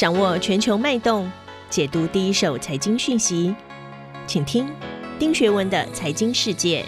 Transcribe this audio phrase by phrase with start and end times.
[0.00, 1.30] 掌握全球脉动，
[1.68, 3.54] 解读第一手财经讯息，
[4.26, 4.66] 请听
[5.18, 6.82] 丁学文的财经世界。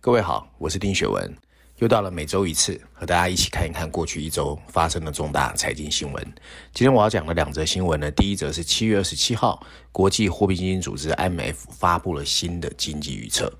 [0.00, 1.36] 各位好，我是丁学文，
[1.80, 6.24] 又到了每周一次和大家一起看一看过去一周发生的重大财经新闻。
[6.72, 9.62] 今天我要讲的两则新闻呢，第一则是七月二十七号，
[9.92, 13.52] 国际货币基金组织 IMF 发布了新的经济预测，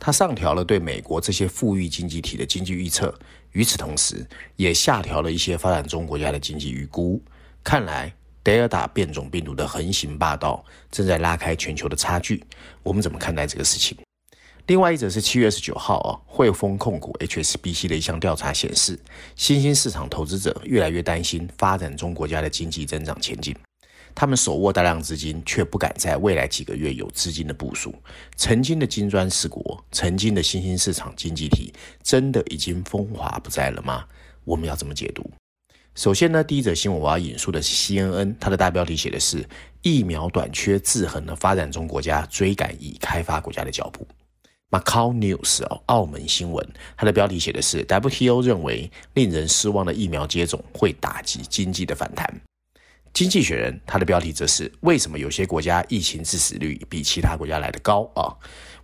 [0.00, 3.14] 它上调了对美国这些富裕经济体的经济预测，
[3.52, 7.22] 与此同时也下调了一些发展中国家的经济预估。
[7.62, 12.42] 看来 Delta 变种病毒的横行霸道正在拉开全球的差距，
[12.82, 13.98] 我们怎么看待这个事情？
[14.66, 18.98] 另外一则是七月二十九号啊，汇丰控股 HSBC 的一项调查显示，
[19.36, 23.54] 新兴市场投资者越来越担心发展中国家的经济增长前景，
[24.14, 27.94] 他们手握大量资金，却不敢在未来几个月有资金的部署。
[28.36, 34.04] 曾经的金砖四国，曾经的新兴市场经济体，真的已经风华不再了吗？
[34.44, 35.30] 我们要怎么解读？
[35.94, 39.44] 首先呢，第一则新闻我要引述的是 CNN，它的大标题写的是
[39.82, 44.06] “疫苗短缺制衡了发展中国家追赶已开发国家的脚步”。
[44.70, 46.64] Macau News 哦，澳门新闻，
[46.96, 52.40] 它的标题写的是 WTO 认为令人失望的疫苗接种会打击经济的反弹。
[53.12, 58.32] 经济学人，它的标题则是为什么有些国家疫情致死率比其他国家来得高啊？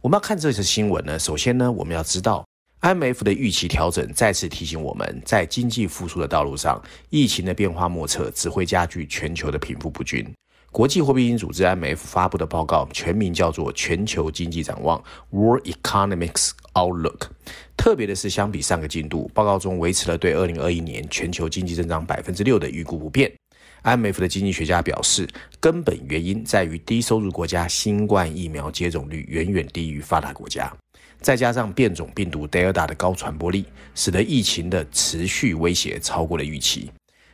[0.00, 2.44] 我们要看这则新闻呢，首先呢，我们要知道
[2.82, 10.26] IMF 的预期调整再次提醒我们在经济复苏的道路上，疫情的变化莫测，只会加剧全球的贫富不均。
[10.70, 14.98] 国际货币基金组织 IMF 发布的报告全名叫做《全球经济展望》
[15.30, 17.28] （World Economics Outlook）。
[17.76, 23.32] 特别的是，相比上个季度，报告中维持了对二零二一年全球经济增长百分之六的预估不变。
[23.82, 25.28] IMF 的经济学家表示，
[25.60, 30.72] 根本原因在于低收入国家新冠疫苗接种率远远低于发达国家，
[31.20, 36.90] 再加上变种病毒 Delta 的高传播力，使得疫情的持续威胁超过了预期。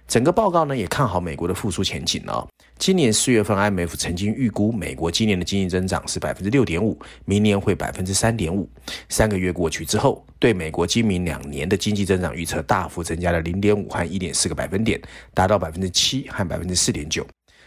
[0.07, 2.47] 整个报告呢也看好美国的复苏前景哦。
[2.85, 8.69] 今年四月份，IMF 曾经预估美国今年的经济增长是百分之六点五，明年会百分之三点五。
[9.09, 15.01] 三个月过去之后，对美国今明两年的经济增长预测大幅增加了零点五和一点四个百分点，
[15.33, 17.25] 达到百分之七和百分之四点九。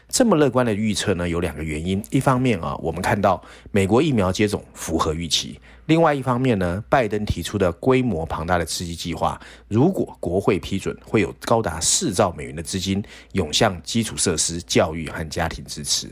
[0.08, 2.02] 这么乐观的预测呢，有两个原因。
[2.10, 16.10] 一方面啊，我们看到美国疫苗接种符合预期；另外一方面呢，拜登提出的规模庞大的刺激计划，如果国会批准，会有高达四兆美元的资金涌向基础设施、教育和家庭支持。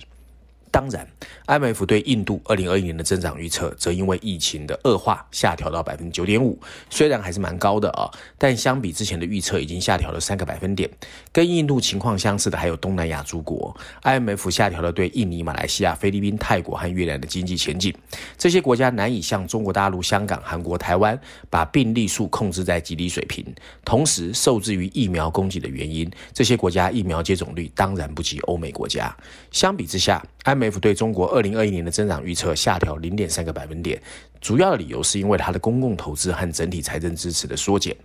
[0.73, 1.07] 当然
[1.45, 10.89] ，IMF 对印度二零二一年的增长预测，则因为疫情的恶化下调到百分之九点五，虽然还是蛮高的啊，但相比之前的预测，已经下调了三个百分点。
[11.31, 17.93] 跟印度情况相似的还有东南亚诸国，IMF 下调了对印尼、马来西亚、菲律宾、泰国和越南的经济前景。
[18.35, 21.19] 这些国家难以像中国大陆、香港、韩国、台湾
[21.51, 23.45] 把病例数控制在极低水平，
[23.85, 29.15] 同时受制于疫苗供给的原因，这些国家疫苗接种率当然不及欧美国家。
[29.51, 34.01] 相比之下，IMF IMF 对中国二零二一年的增长预测下调零点三个百分点，
[34.39, 37.95] 主要的理由是因为它的公共投资和整体财政支持的缩减。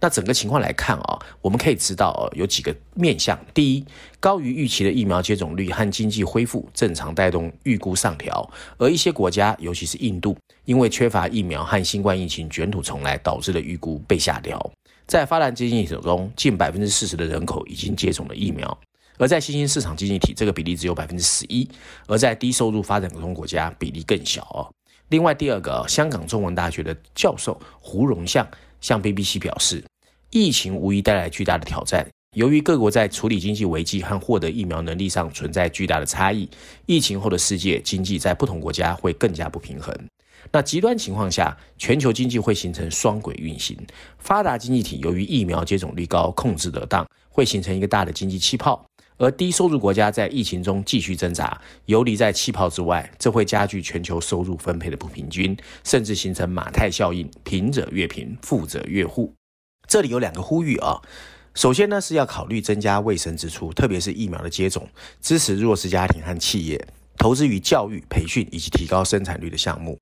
[0.00, 3.84] 那整个情况来看啊，我们可以知道，有几个面向：第一，
[4.18, 14.58] 高于预期的疫苗接种率和经济恢复正常带动预估上调，而一些国家，尤其是印度，因为缺乏疫苗和新冠疫情卷土重来，导致了预估被下调。
[15.06, 18.76] 在发达经济体中，近百分之四十的人口已经接种了疫苗。
[19.20, 21.68] 而在新兴市场经济体，这个比例只有百分之十一；
[22.06, 24.72] 而在低收入发展中国家，比例更小哦。
[25.10, 28.48] 另外，第二个，香港中文大学的教授胡荣向
[28.80, 29.84] 向 BBC 表示，
[30.30, 32.08] 疫情无疑带来巨大的挑战。
[32.34, 36.48] 由于各国在处理经济危机和获得疫苗能力上存在巨大的差异，
[36.86, 39.94] 疫情后的世界经济在不同国家会更加不平衡。
[40.50, 43.76] 那极端情况下，全球经济会形成双轨运行。
[44.18, 48.82] 发达经济体由于疫苗接种率高、控制得当，会形成一个大的经济气泡。
[49.20, 55.54] 而低收入国家在疫情中继续挣扎，游离在气泡之外，这会加剧全球收入分配的不平均，
[55.84, 59.30] 甚至形成马太效应，贫者越贫，富者越富。
[59.86, 60.98] 这里有两个呼吁啊，
[61.52, 64.88] 首先呢是要考虑增加卫生支出，特别是疫苗的接种，
[65.20, 69.98] 支持弱势家庭和企业，投资于教育、培训以及提高生产率的项目。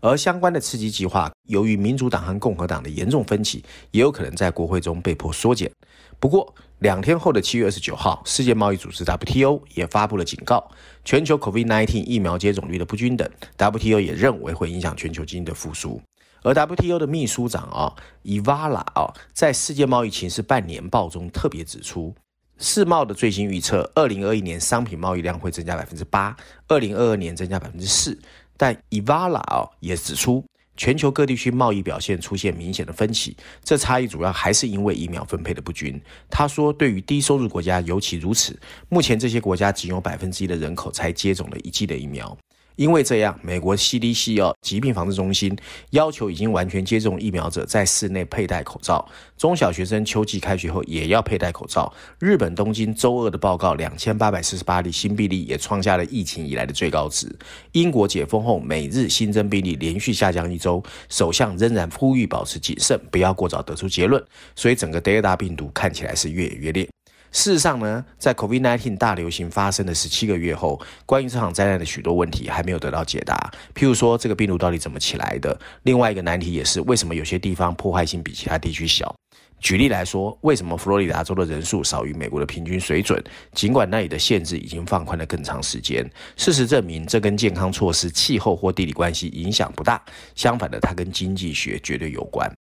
[0.00, 5.70] 而相关的刺激计划，由于民主党和共和党的严重分歧，也有可能在国会中被迫缩减。
[6.18, 6.52] 不过，
[6.82, 10.68] 两天后的七月二十九号，世界贸易组织 WTO 也发布了警告：
[11.04, 16.02] 全球 COVID-19 疫苗接种率的不均等，WTO 也认为会影响全球经济的复苏。
[16.42, 17.94] 而 WTO 的秘书长啊
[18.24, 22.12] ，Ivala 啊，在世界贸易情势半年报中特别指出，
[22.58, 26.36] 世贸的最新预测，二零二一年商品贸易量会增加百分之八，
[26.66, 28.18] 二零二二年增加百分之四。
[28.56, 30.44] 但 Ivala 啊也指出，
[30.76, 36.00] 全球各地区贸易表现出现明显的分歧，这差异主要还是因为疫苗分配的不均。
[36.30, 38.58] 他说，对于低收入国家尤其如此，
[38.88, 42.36] 目前这些国家仅有百分之一的人口才接种了一剂的疫苗。
[42.76, 45.56] 因为这样，美国 CDC 哦，疾病防治中心
[45.90, 49.06] 要求已经完全接种疫苗者在室内佩戴口罩。
[49.36, 51.92] 中小学生秋季开学后也要佩戴口罩。
[52.18, 57.30] 日本东京周二的报告，两千八百四十八例新病例也创下了疫情以来的最高值。
[57.72, 64.22] 英国解封后，每日新增病例连续下降一周，首相仍然呼吁保持谨慎，不要过早得出结论。
[64.54, 66.88] 所以整个德尔塔病毒看起来是越演越烈。
[67.32, 73.50] 事实上呢，在 COVID-19 大流行发生的十七个月后，关于这场灾难的许多问题还没有得到解答。
[73.74, 75.58] 譬如说，这个病毒到底怎么起来的？
[75.82, 79.14] 另外一个难题也是，为什么有些地方破坏性比其他地区小？
[79.58, 83.22] 举例来说，为什么佛罗里达州的人数少于美国的平均水准？
[83.52, 86.04] 尽管那里的限制已经放宽了更长时间，
[86.36, 90.02] 事实证明，这跟健康措施、气候或地理关系影响不大。
[90.34, 92.52] 相反的，它跟经济学绝对有关。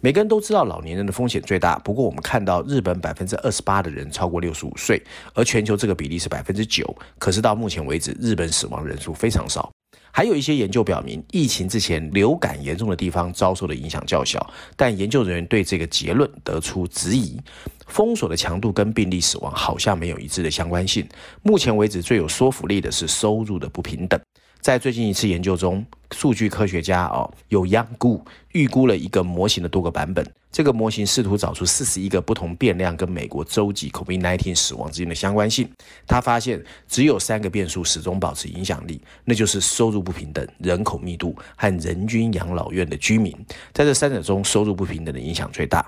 [0.00, 5.02] 每个人都知道老年人的风险最大，不过我们看到日本百分之二十八的人超过六十五岁，
[5.34, 6.96] 而全球这个比例是百分之九。
[7.18, 9.70] 可是到目前为止，日本死亡人数非常少。
[10.14, 14.46] 还有一些研究表明，疫情之前流感严重的地方遭受的影响较小，
[14.76, 17.40] 但研究人员对这个结论得出质疑。
[17.86, 21.06] 封锁的强度跟病例死亡好像没有一致的相关性。
[21.42, 24.20] 目前为止最有说服力的是收入的不平等。
[24.62, 28.20] 在最近一次研究中，数据科学家哦有 Yang Gu
[28.52, 30.24] 预估了一个模型的多个版本。
[30.52, 35.68] 这个模型试图找出四十一个不同变量跟美国州级 COVID-19 死亡之间的相关性。
[36.06, 43.34] 他发现只有三个变数始终保持影响力，那就是收入不平等、人口密度和人均养老院的居民。
[43.72, 45.84] 在这三者中，收入不平等的影响最大。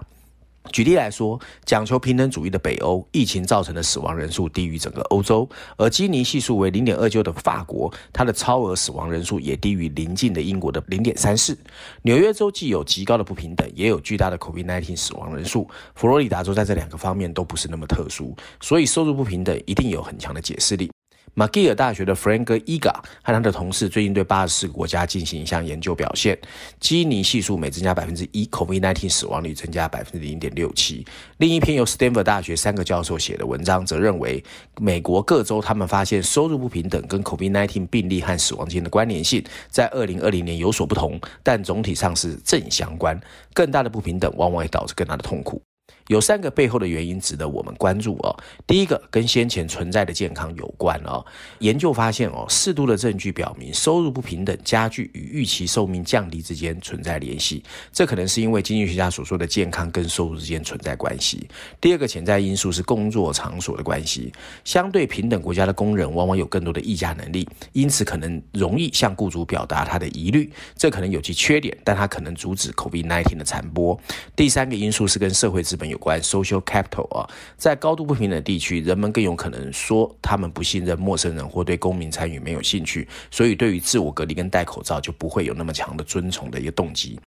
[0.72, 11.56] 举例来说，讲求平等主义的北欧，疫情造成的死亡人数低于整个欧洲；而基尼系数为零点二九的法国，它的超额死亡人数也低于邻近的英国的零点三四。
[12.02, 15.69] 纽约州既有极高的不平等，也有巨大的 COVID-19 死亡人数。
[15.94, 20.90] 佛罗里达州在这两个方面都不是那么特殊，所以收入不平等一定有很强的解释力。
[21.36, 22.92] 马基尔大学的 Frank Iga
[23.22, 26.38] 和他的同事最近对八十四个国家进行一项研究，表现
[26.78, 31.04] 基尼系数每增加百分之一，COVID-19 死亡率增加百分之零点六七。
[31.38, 34.42] 另一篇由 Stanford 大学三个教授写的文章则认为，
[34.81, 43.20] 美国各州他们发现收入不平等跟 COVID-19 病例和死亡间的关联性在二零二零年有所不同，但总体上是正相关。
[43.52, 45.60] 更大的不平等往往会导致更大的痛苦。
[46.08, 48.36] 有三个背后的原因值得我们关注哦。
[48.66, 51.24] 第一个跟先前存在的健康有关哦。
[51.60, 57.62] 研究发现哦，适度的证据表明收入不平等加剧与预期寿命降低之间存在联系。
[57.92, 61.48] 这可能是因为经济学家所说的健康跟收入之间存在关系。
[61.80, 64.32] 第二个潜在因素是工作场所的关系。
[64.64, 70.52] 相对平等国家的工人往往有更多的议价能力，因此可能容易向雇主表达他的疑虑。
[70.76, 73.98] 这可能有其缺点，但它可能阻止 COVID-19 的传播。
[74.36, 87.19] 第三个因素是跟社会资本有关 social capital 啊，在高度不平等地区，人们更有可能说他们不信任陌生人或对公民参与没有兴趣，所以对于自我隔离跟戴口罩就不会有那么强的尊崇的一个动机。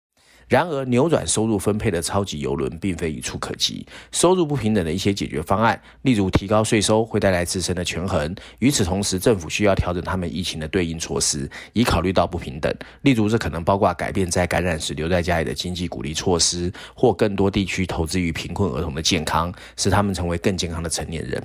[0.49, 3.85] 然而，扭转收入分配的超级邮轮并非一触可及。
[4.13, 8.33] 收入不平等的一些解决方案，例如提高税收，会带来自身的权衡。
[8.61, 12.73] 与此同时，政府需要调整他们疫情的对应措施，以考虑到不平等。
[13.03, 21.43] 例如，这可能包括改变在感染时留在家里的经济鼓励措施，或更多地区投资于贫困儿童的健康，使他们成为更健康的成年人。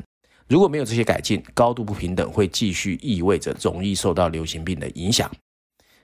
[0.48, 5.32] 如果没有这些改进，高度不平等会继续意味着容易受到流行病的影响。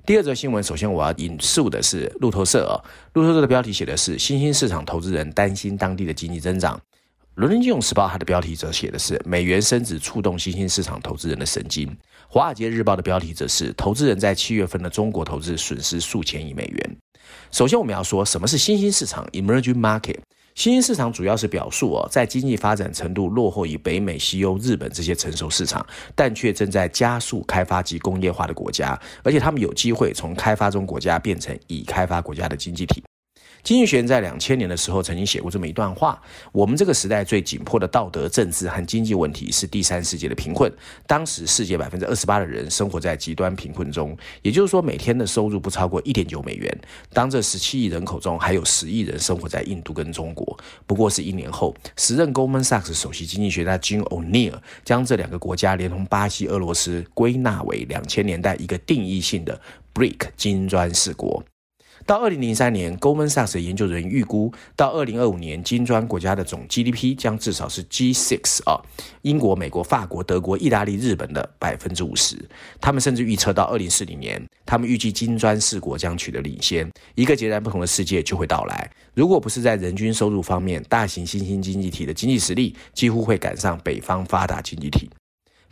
[0.07, 2.79] 第二则新闻，首先我要引述的是路透社哦，
[3.11, 6.79] 路透社的标题写的是新兴市场投资人担心当地的经济增长。
[7.35, 11.93] 伦敦金融时报它的标题则写的是美元升值触动新兴市场投资人的神经。
[12.29, 16.97] 华尔街日报的标题则是投资人在七月份的中国投资损失数千亿美元。
[17.51, 20.19] 首先我们要说什么是新兴市场 （emerging market）。
[20.57, 25.85] 新兴市场主要是表述哦，在经济发展程度落后于北美、西欧、日本这些成熟市场，
[26.15, 33.03] 但却正在加速开发及工业化的国家，而且他们有机会从开发中国家变成已开发国家的经济体。
[33.67, 36.17] 经济学人在两千年的时候曾经写过这么一段话：
[36.53, 40.71] 我们这个时代最紧迫的道德、政治和经济问题是第三世界的贫困。
[41.05, 46.73] 当时世界百分之二十八的人生活在极端贫困中，也就是说每天的收入不超过一点九美元。
[47.11, 54.53] 当这十七亿人口中还有十亿人生活在印度跟中国，不过是一年后，时任 Goldman Sachs 首席经济学家 Jim O'Neill
[54.85, 59.59] 将这两个国家连同巴西、俄罗斯归纳为两千年代一个定义性的
[59.93, 61.43] BRIC 金砖四国。
[62.07, 68.81] 到二零零三年，Goldman Sachs 的研究人员预估，到二零二五年，金砖国家的总 GDP 将至少是 G6 啊，
[69.23, 72.37] 英国、美国、法国、德国、意大利、日本的百分之五十。
[72.79, 78.89] 他们甚至预测到二零四零年，他们预计金砖四国将取得领先，一个截然不同的世界就会到来。
[79.13, 85.09] 如果不是在人均收入方面，大型新兴经济体的经济实力几乎会赶上北方发达经济体。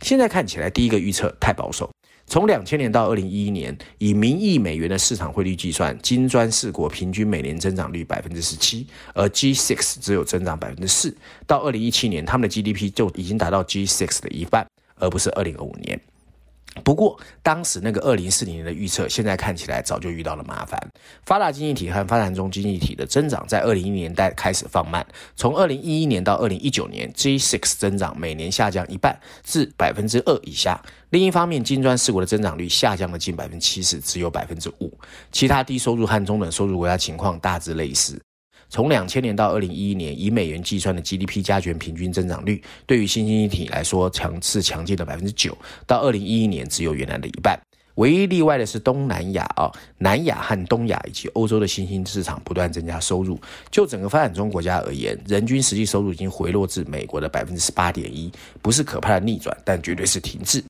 [0.02, 1.90] 现在看起来，第一个预测太保守。
[2.26, 11.16] 从两千年到二零一一年，以名义美元的市场汇率计算，金砖四国平均每年增长率百分之十七，而 G6 只有增长百分之四。
[11.46, 14.66] 到二零一七年，他们的 GDP 就已经达到 G6 的一半，
[14.96, 16.00] 而不是二零二五年。
[16.84, 20.78] 不过，当时那个二零四零年的预测，现在看起来早就遇到了麻烦。
[21.24, 25.04] 发达经济体和发展中经济体的增长在二零一零年代开始放慢，
[25.34, 30.80] 从二零一一年到二零一九年，G6 增长每年下降一半，至百分之二以下。
[31.10, 34.92] 另一方面，金砖四国的增长率下降了近百分之七十，只有百分之五。
[35.32, 38.20] 其他低收入和中等收入国家情况大致类似。
[38.68, 45.56] 从两千年到二零一一年，以美元计算的 GDP 加权平均增长率，对于新兴经济体来说强是强劲的百分之九。
[45.86, 47.58] 到二零一一年，只有原来的一半。
[47.94, 53.40] 唯一例外的是东南亚啊，南亚和东亚以及欧洲的新兴市场不断增加收入。
[53.70, 58.30] 就整个发展中国家而言，人均实际收入已经回落至美国的百分之十八点一，
[58.60, 60.62] 不是可怕的逆转，但绝对是停滞。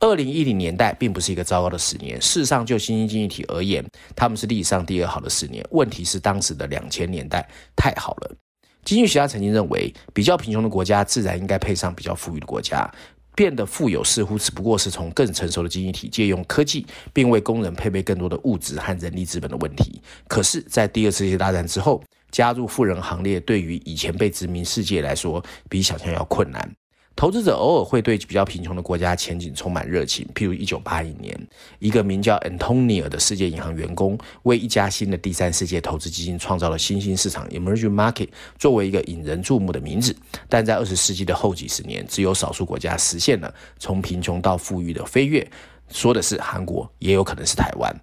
[0.00, 3.84] 二零一零年代并不是一个糟糕的十年，事实上就新兴经济体而言，
[4.16, 5.62] 他们是历史上第二好的十年。
[5.72, 8.34] 问题是当时的两千年代太好了。
[8.82, 12.90] 经济学家曾经认为，比较贫穷的国家自然应该配上比较富裕的国家，
[13.36, 20.00] 变得富有似乎只不过是从更成熟的经济体借用科技，并为工人配备更多的物质和人力资本的问题。
[20.26, 26.74] 可是，在第二次世界大战之后，加入富人行列对于以前被殖民世界来说，比想象要困难。
[27.16, 31.38] 投资者偶尔会对比较贫穷的国家前景充满热情，譬如一九八一年，
[31.78, 40.16] 一个名叫 Antonia 的世界银行员工为一家新的第三世界投资基金创造了新兴市场 （Emerging Market） 作为一个引人注目的名字。
[40.48, 45.46] 但在二十世纪的后几十年，只有少数国家实现了从贫穷到富裕的飞跃，
[45.90, 47.94] 说的是韩国，也有可能是台湾。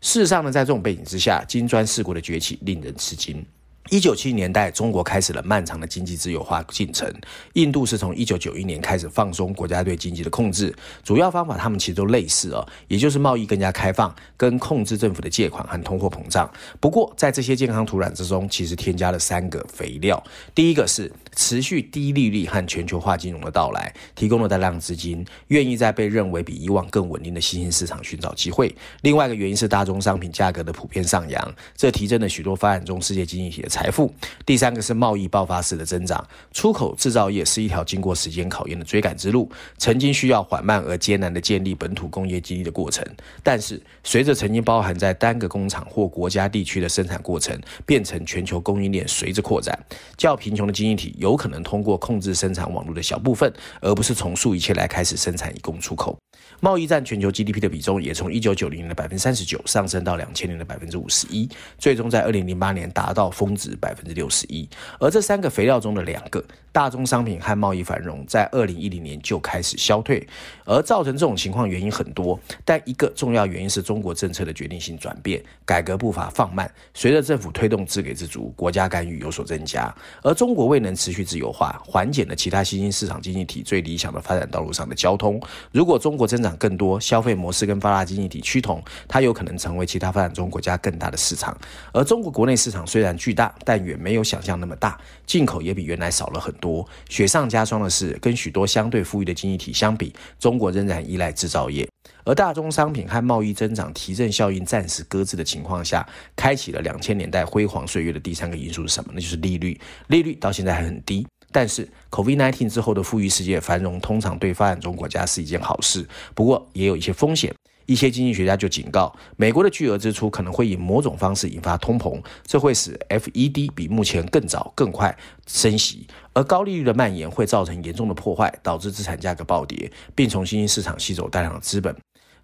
[0.00, 3.44] 事实上呢，在这种背景之下，金砖四国的崛起令人吃惊。
[3.90, 7.12] 一九七零年代，中国开始了漫长的经济自由化进程。
[7.54, 16.48] 印度是从一九九一年开始放松国家对经济的控制，主要方法他们其实都类似哦，也就是贸易更加开放，跟控制政府的借款和通货膨胀。
[16.80, 20.22] 不过，在这些健康土壤之中，其实添加了三个肥料。
[20.54, 28.74] 第一个是持续低利率和全球化金融的到来，提供了大量资金，愿意在被认为比以往更稳定的新兴市场寻找机会。
[29.02, 34.12] 另外一个原因是大宗商品价格的普遍上扬，这提振了许多发展中世界经济体的财富。
[34.44, 43.04] 第三个是贸易爆发式的增长，出口制造业是一条经过时间考验的追赶之路，曾经需要缓慢而艰难的建立本土工业基地的过程。
[43.42, 49.78] 但是，随着曾经包含在单个工厂或国家地区的生产过程变成全球供应链随着扩展，
[50.16, 53.50] 较贫穷的经济体有可能通过控制生产网络的小部分，
[53.80, 56.18] 而不是重塑一切来开始生产以供出口。
[56.64, 64.68] 贸易占全球 GDP 的比重也从一九九零年的百分之三十九上升到两千年的百分之五十一，最终在二零零八年达到峰值百分之六十一。
[65.00, 66.40] 而这三个肥料中的两个，
[66.70, 70.24] 大宗商品和贸易繁荣，在二零一零年就开始消退。
[70.64, 76.72] 而造成这种情况原因很多，但一个重要原因是中国政策的决定性转变，改革步伐放慢。
[76.94, 79.92] 随着政府推动自给自足，国家干预有所增加，
[80.22, 85.42] 而中国未能持续自由化，缓解了其他新兴市场经济体最理想的发展道路上的交通。
[85.72, 91.56] 如果中国增长更多消费模式跟发达经济体趋同，它有可能成为其他发展中国家更大的市场。
[91.92, 96.86] 而中国国内市场虽然巨大，但远没有想象那么大，进口也比原来少了很多。
[97.08, 101.88] 雪上加霜的是，跟许多相对富裕的经济体相比，中国仍然依赖制造业。
[102.24, 106.06] 而大宗商品和贸易增长提振效应暂时搁置的情况下，
[106.36, 109.10] 开启了两千年代辉煌岁月的第三个因素是什么？
[109.14, 109.80] 那就是利率。
[110.06, 111.26] 利率到现在还很低。
[111.52, 116.04] 但是，COVID-19 之后的富裕世界繁荣，通常对发展中国家是一件好事。
[116.34, 117.54] 不过，也有一些风险。
[117.86, 125.14] 一些经济学家就警告，美国的巨额支出可能会以某种方式引发通膨，这会使 FED 比目前更早、更快
[125.48, 126.06] 升息。
[126.32, 131.94] 而高利率的蔓延会造成严重的破坏，导致资产价格暴跌，并从新兴市场吸走大量的资本。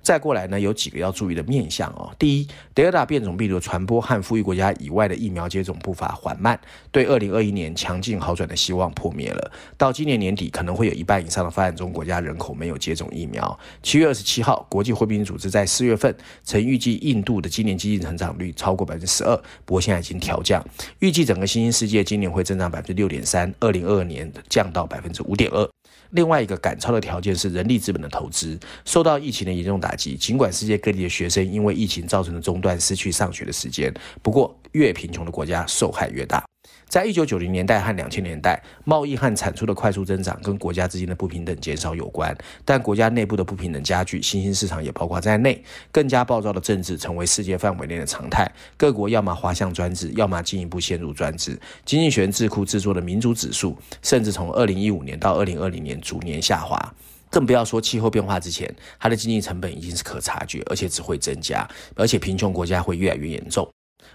[0.09, 2.11] 再过来呢，有几个要注意的面向哦。
[2.19, 6.59] 第一，德尔塔变种病毒传播和富裕国家以外的疫苗接种步伐缓慢，
[6.91, 9.53] 对二零二一年强劲好转的希望破灭了。
[9.77, 13.61] 到今年年底，可能会有一半以上的发展中国家人口没有接种疫苗。
[13.83, 19.37] 七月二十七号，国际货币组织在四月份曾预计印度的今年经济成长率超过百分之十二，
[19.67, 20.65] 不过现在已经调降，
[21.01, 25.69] 预计整个新兴世界今年会增长百分之六点三，二零二二年降到百分之五点二。
[26.11, 28.59] 另外一个赶超的条件是人力资本的投资。
[28.85, 36.45] 受到疫情的严重打击，尽管世界各地的学生因为疫情造成的中断，失去上学的时间，不过越贫穷的国家受害越大。
[36.89, 45.63] 在一九九零年代和两千年代，贸易和产出的快速增长跟国家之间的不平等减少有关，但国家内部的不平等加剧，新兴市场也包括在内。
[45.93, 51.61] 更加暴躁的政治成为世界范围内的常态，各国要么滑向专制，要么进一步陷入专制。
[51.85, 56.95] 经济学智库制作的民主指数，甚至从二零一五年到二零二零年逐年下滑，
[57.31, 63.69] 更不要说气候变化之前，它的经济成本已经是可察觉，而且只会增加，而且贫穷国家会越来越严重。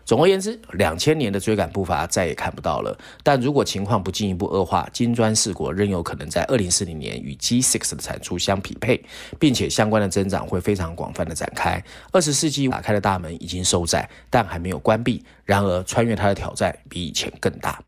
[0.05, 2.97] 总而言之，两千年的追赶步伐再也看不到了。
[3.23, 9.03] 但如果情况不进一步恶化，金砖四国仍有可能在二零四零年与 G6 的产出相匹配，
[9.39, 11.83] 并且相关的增长会非常广泛的展开。
[12.11, 15.23] 二十世纪打开的大门已经收窄，但还没有关闭。
[15.45, 17.81] 然而，穿越它的挑战比以前更大。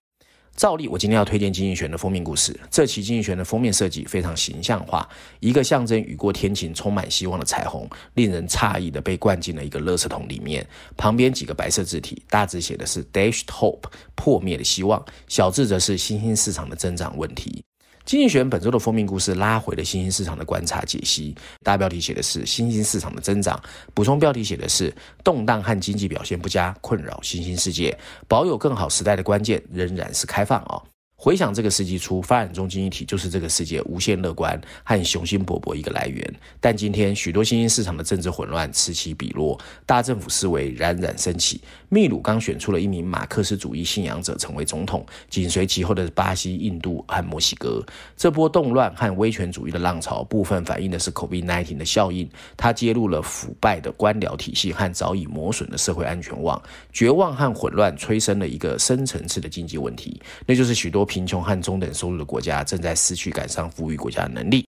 [0.55, 2.57] 照例，我今天要推荐《经济学人》的封面故事。
[2.71, 5.07] 这期《经济学人》的封面设计非常形象化，
[5.41, 10.65] 一个象征雨过天晴、充满希望的彩虹，令人诧异的被灌进了一个垃圾桶里面。
[10.95, 13.83] 旁边几个白色字体，大字写的是 “Dashed Hope”，
[14.15, 14.97] 破灭的希望；
[15.27, 17.61] 小字则是新兴市场的增长问题。
[18.05, 23.59] 经济学人本周的封面故事拉回了新兴市场的观察解析，大标题写的是新兴市场的增长，
[23.95, 24.93] 补充标题写的是
[25.23, 27.97] 动荡和经济表现不佳困扰新兴世界，
[28.27, 30.94] 保有更好时代的关键仍然是开放哦。
[31.25, 36.35] 回想这个世纪初，发展中经济体就是这个世界无限乐观和雄心勃勃一个来源。
[36.59, 41.59] 但今天，许多新兴市场的政治混乱此起彼落，大政府思维冉冉升起。
[41.89, 47.83] 秘鲁刚选出了一名马克思主义信仰者成为总统，紧随其后的巴西、印度和墨西哥。
[48.15, 52.29] 这波动乱和威权主义的浪潮，部分反映的是 COVID-19 的效应。
[52.55, 56.61] 它揭露了腐败的官僚体系和早已磨损的社会安全网。
[56.93, 61.03] 绝望和混乱催生了一个深层次的经济问题，那就是许多。
[61.15, 64.64] 贫穷和中等收入的国家正在失去赶上富裕国家的能力。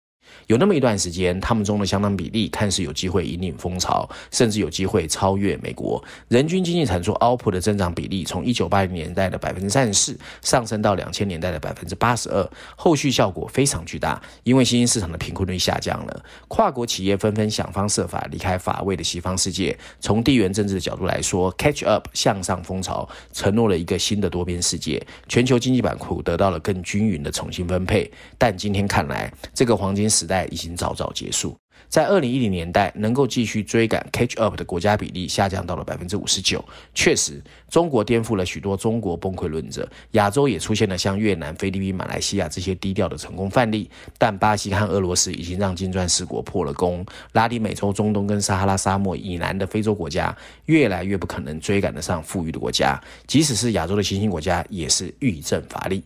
[0.48, 6.04] 有那么一段时间，他们中的相当比例看似有机会引领风潮，甚至有机会超越美国。
[6.28, 19.78] 人均经济产出 output 的增长比例从一九八零年代的百分之三十四上升到两千年代的百分之八十二，后续效果非常巨大，因为新兴市场的贫困率下降了，跨国企业纷纷想方设法离开乏味的西方世界。
[20.00, 28.10] 从地缘政治的角度来说，catch up 向上风潮承诺了一个新的多边世界，全球经济版图得到了更均匀的重新分配。
[28.38, 31.56] 但今天看来，这个黄金时代已经早早结束。
[31.88, 36.64] 在二零一零年代，能够继续追赶 catch up 的国家比例下降到了百分之五十九。
[36.94, 39.88] 确实，中国颠覆了许多中国崩溃论者。
[40.12, 43.90] 亚洲也出现了像越南、菲律宾、马来西亚这些低调的成功范例。
[44.18, 47.06] 但巴西和俄罗斯已经让金砖四国破了功。
[47.34, 53.00] 拉丁美洲、中东跟撒哈拉沙漠以南的非洲国家，越来越不可能追赶得上富裕的国家。
[53.28, 56.04] 即使是亚洲的新兴国家，也是愈振乏力。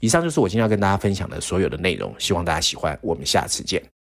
[0.00, 2.98] 以上就是我今天要跟大家分享的所有的内容，希望大家喜欢。
[3.02, 3.97] 我们下次见。